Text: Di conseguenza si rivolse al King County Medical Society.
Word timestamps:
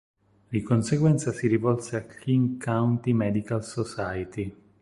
Di 0.49 0.63
conseguenza 0.63 1.31
si 1.31 1.45
rivolse 1.45 1.95
al 1.95 2.07
King 2.07 2.59
County 2.59 3.13
Medical 3.13 3.63
Society. 3.63 4.55